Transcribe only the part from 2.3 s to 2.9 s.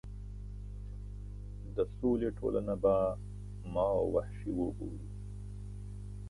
ټولنه